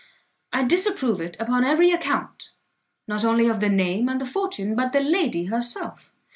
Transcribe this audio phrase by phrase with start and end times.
[0.51, 2.53] I disapprove it upon every account,
[3.07, 6.11] not only of the name and the fortune, but the lady herself.